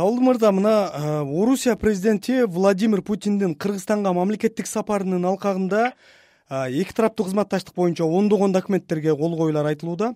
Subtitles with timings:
[0.00, 0.88] табылды мырза мына
[1.20, 5.92] орусия президенти владимир путиндин кыргызстанга мамлекеттик сапарынын алкагында
[6.48, 10.14] эки тараптуу кызматташтык боюнча ондогон документтерге кол коюлары айтылууда.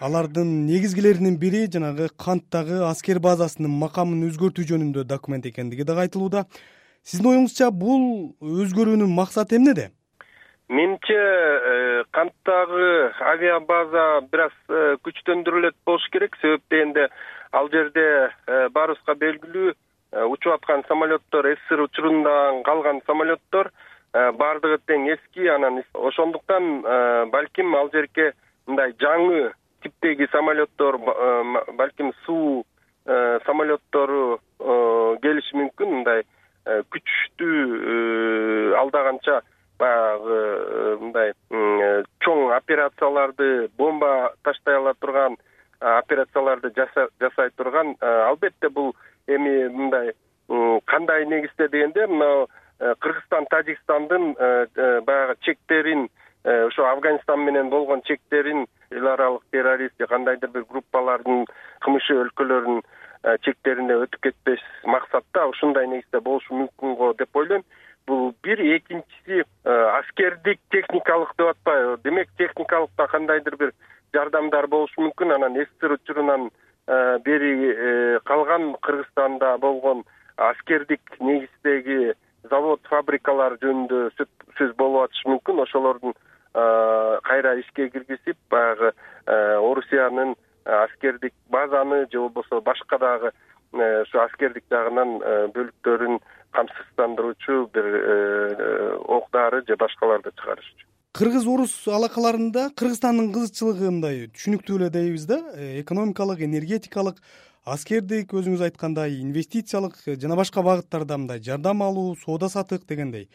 [0.00, 6.46] Алардын негизгилеринин бири жанагы канттагы аскер базасынын макамын өзгөртүү жөнүндө документ экендиги дагы айтылууда.
[7.04, 9.90] Сиздин оюңузча бул өзгөрүүнүн максаты эмнеде
[10.70, 16.36] менимче э, канттагы авиабаза бир аз э, күчтөндүрүлөт болуш керек.
[16.40, 17.08] Себеп дегенде
[17.52, 18.30] ал жерде
[18.74, 19.74] баарыбызга белгилүү
[20.34, 23.70] учуп аткан самолеттор ссср учурундан калган самолеттор
[24.12, 26.82] баардыгы тең эски анан ошондуктан
[27.30, 28.32] балким ал жерге
[28.66, 30.98] мындай жаңы типтеги самолеттор
[31.78, 32.64] балким суу
[33.46, 34.40] самолеттору
[35.22, 35.94] келиши мүмкүн.
[36.00, 36.24] Мындай
[36.92, 39.40] күчтүү алдаканча
[39.80, 41.32] баягы э, мындай
[42.24, 43.70] чоң операцияларды
[46.10, 46.72] операцияларды
[47.20, 47.94] жасай турган.
[48.00, 48.94] Албетте бул
[49.26, 50.12] эми мындай
[50.84, 52.48] кандай негизде дегенде мынау
[52.80, 56.08] э, кыргызстан тажикстандын э, баягы чектерин
[56.42, 61.44] ошо афганистан менен болгон чектерин эл аралык террорист кандайдыр бир группалардын
[61.84, 62.82] кмш өлкөлөрүнүн
[63.44, 67.62] чектерине өтүп кетпеш максатта ушундай негизде болушу мүмкүн го деп ойлойм.
[68.06, 71.98] Бул бир экинчиси э, аскердик техникалык деп атпайбы.
[72.02, 73.72] Демек техникалык кандайдыр бир
[74.30, 75.34] жардамдар болушу мүмкүн.
[75.34, 76.50] Анан ссср учурунан
[76.86, 80.04] э, бери э, калган кыргызстанда болгон
[80.36, 82.14] аскердик негиздеги
[82.50, 84.10] завод фабрикалар жөнүндө
[84.58, 85.62] сөз болуп атышы мүмкүн.
[85.66, 86.14] Ошолордун
[86.52, 88.92] кайра ишке киргизип баягы
[89.26, 93.30] орусиянын аскердик базаны же болбосо башка дагы
[93.72, 95.20] ушу аскердик жагынан
[95.54, 96.18] бөлүктөрүн
[96.50, 104.78] камсыздандыруучу бир э, ок дары же башкаларды чыгарышчу кыргыз орус алакаларында кыргызстандын кызыкчылыгы мындай түшүнүктүү
[104.78, 105.38] эле дейбиз да.
[105.54, 107.22] Э, экономикалык энергетикалык
[107.64, 113.28] аскердик өзүңүз айткандай инвестициялык жана башка багыттарда мындай жардам алуу соода саттык дегендей.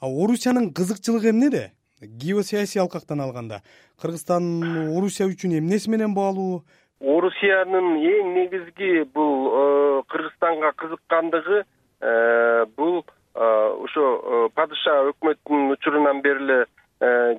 [0.00, 3.62] Орусиянын кызыкчылыгы эмнеде геосаясий алкактан алганда.
[4.00, 6.64] Кыргызстан орусия үчүн эмнеси менен баалуу?
[7.00, 11.62] Орусиянын эң негизги бул э, кыргызстанга кызыккандыгы
[12.02, 16.56] Э, бул э, ошо э, падыша өкмөтүнүн учурунан бери эле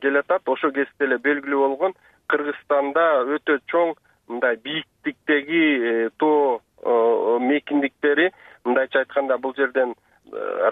[0.04, 0.44] келатат.
[0.46, 1.96] Ошол кезде эле белгилүү болгон
[2.32, 3.06] кыргызстанда
[3.38, 3.94] өтө чоң
[4.32, 8.32] мындай бийиктиктеги тоо мейкиндиктери
[8.66, 9.96] мындайча айтканда бул жерден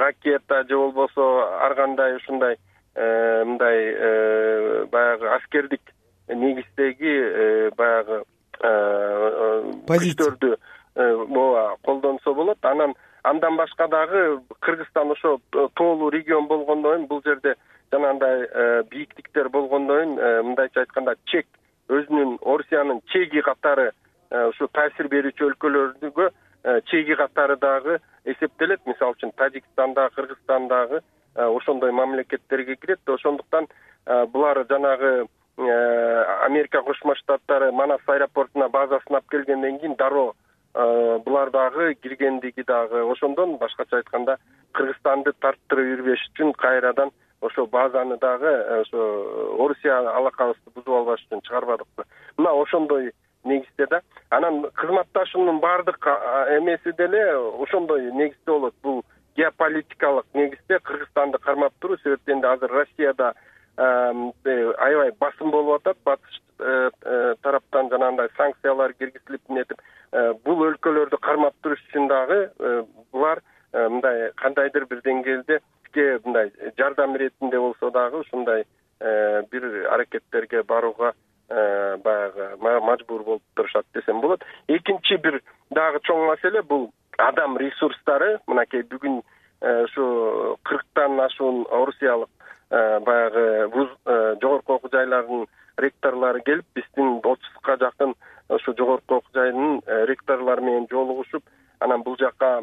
[0.03, 1.27] ракета же болбосо
[1.65, 2.57] ар кандай ушундай
[2.95, 5.93] мындай баягы аскердик
[6.27, 7.15] негиздеги
[7.77, 8.23] баягы
[9.87, 10.55] күчтөрдү
[10.95, 12.57] ооба колдонсо болот.
[12.61, 12.93] Анан
[13.23, 15.39] андан башка дагы кыргызстан ошо
[15.75, 17.55] тоолуу регион болгондон кийин бул жерде
[17.91, 18.40] жанагындай э,
[18.83, 21.47] бийиктиктер болгондон кийин э, мындайча айтканда чек
[21.89, 23.91] өзүнүн орусиянын чеги катары
[24.31, 26.29] э, ушу таасир берүүчү өлкөлөргө
[26.85, 28.85] чеги катары дагы эсептелет.
[28.85, 31.01] Мисалы үчүн тажикстан дагы кыргызстан дагы
[31.35, 32.99] ошондой мамлекеттерге кирет.
[33.07, 33.67] Ошондуктан
[34.05, 35.25] булар жанагы
[35.57, 40.35] америка кошмо штаттары манас аэропортуна базасын алып келгенден кийин дароо
[41.25, 43.57] булар дагы киргендиги дагы ошондон.
[43.57, 44.37] Башкача айтканда
[44.73, 47.09] кыргызстанды тарттырып жүрбеш үчүн кайрадан
[47.41, 52.05] ошол базаны дагы э, ошо орусия алакабызды бузуп албаш үчүн чыгарбадыкпы?
[52.37, 53.11] Мына ошондой
[53.43, 54.01] негизде да.
[54.29, 56.05] Анан кызматташуунун баардык
[56.57, 58.75] эмеси деле ошондой негизде болот.
[58.83, 59.03] Бул
[59.35, 61.97] геополитикалык негизде кыргызстанды кармап туруу.
[62.03, 63.33] Себеп дегенде азыр россияда
[63.77, 64.31] э,
[64.77, 65.97] аябай басым болуп атат.
[66.05, 69.81] Батыш э, тараптан жанагындай санкциялар киргизилип эмнетип
[70.11, 72.71] Э, бул өлкөлөрдү кармап туруш үчүн дагы э,
[73.15, 73.39] булар
[73.71, 75.61] э, мындай кандайдыр бир деңгээлде
[76.41, 78.65] мындай жардам иретинде болсо дагы ушундай
[78.99, 81.13] бир аракеттерге барууга
[81.49, 84.43] баягы мажбур болуп турушат десем болот.
[84.67, 88.39] Экинчи бир дагы чоң маселе бул адам ресурстары.
[88.47, 89.21] Мынакей бүгүн
[89.61, 92.29] ушу кырктан ашуун орусиялык
[92.69, 93.89] баягы вуз
[94.41, 95.47] жогорку окуу жайларынын
[95.77, 98.13] ректорлору келип биздин отузга жакын
[98.49, 101.43] ушу жогорку окуу жайынын э, ректорлору менен жолугушуп
[101.79, 102.61] анан бул жака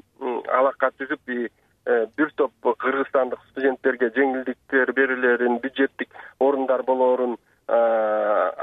[0.59, 1.49] алака түзүп э,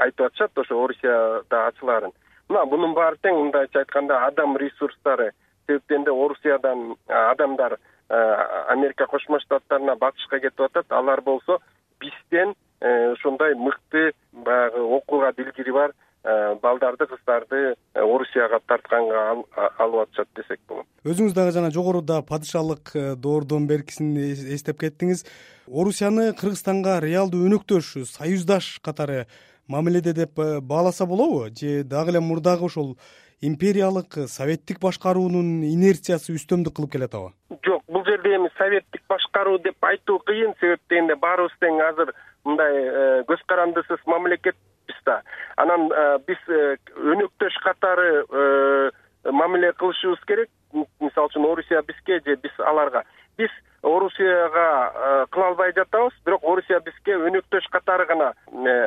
[0.04, 2.12] айтып атышат ошо орусияда ачылаарын.
[2.48, 5.32] Мына мунун баары тең мындайча айтканда адам ресурстары
[5.66, 7.78] себеп дегенде орусиядан адамдар
[8.08, 10.86] америка кошмо штаттарына батышка кетип атат.
[10.90, 11.58] Алар болсо
[12.00, 16.05] бизден ошондой мыкты баягы окууга дилгири бар Э,
[16.62, 19.42] балдарды кыздарды э, орусияга тартканга
[19.78, 20.86] алып атышат десек болот.
[21.04, 24.16] Өзүңүз дагы жана жогоруда падышалык э, доордон беркисин
[24.56, 25.24] эстеп кеттиңиз.
[25.66, 29.26] Орусияны кыргызстанга реалдуу өнөктөш союздаш катары
[29.68, 31.46] мамиледе деп бааласа болобу?
[31.54, 32.96] Же дагы эле мурдагы ошол
[33.40, 37.34] империялык советтик башкаруунун инерциясы үстөмдүк кылып келатабы?
[37.62, 40.54] Жок бул жерде эми советтик башкаруу деп айтуу кыйын.
[40.60, 42.14] Себеп дегенде баарыбыз тең азыр
[42.44, 44.02] мындай э, көз карандысыз
[45.56, 48.24] анан э, биз э, өнөктөш катары
[49.24, 50.50] мамиле кылышыбыз керек.
[51.00, 53.02] Мисалы үчүн орусия бизге же биз аларга.
[53.38, 53.50] Биз
[53.82, 58.32] орусияга кыла албай жатабыз бирок орусия бизге өнөктөш катары гана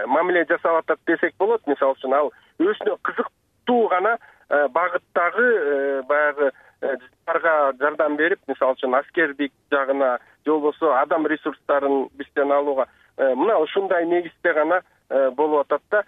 [0.08, 1.66] мамиле жасап атат десек болот.
[1.68, 4.18] Мисалы үчүн ал өзүнө кызыктуу гана
[4.50, 12.88] багыттагы баягы жыттарга жардам берип мисалы үчүн аскердик жагына же болбосо адам ресурстарын бизден алууга
[13.18, 16.04] э, мына ушундай негизде гана э, болуп атат да.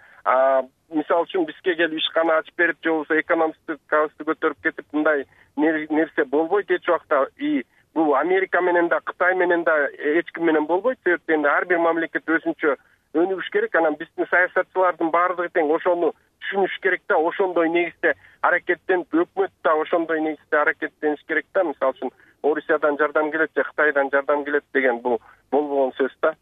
[0.92, 5.24] Мисалы үчүн бизге келип ишкана ачып берип же болбосо экономикабызды көтөрүп кетип мындай
[5.56, 7.26] нерсе болбойт эч убакта.
[7.38, 7.64] И
[7.94, 10.98] бул америка менен да кытай менен да эч ким менен болбойт.
[11.04, 12.76] Себеп дегенде ар бир мамлекет өзүнчө
[13.14, 13.74] өнүгүш керек.
[13.74, 16.12] Анан биздин саясатчылардын баардыгы тең ошону
[16.44, 17.16] түшүнүш керек да.
[17.16, 21.64] Ошондой негизде аракеттенип өкмөт да ошондой негизде аракеттениш керек да.
[21.64, 22.12] Мисалы үчүн
[22.42, 25.20] орусиядан жардам келет же кытайдан жардам келет деген бул
[25.50, 26.34] болбогон сөз да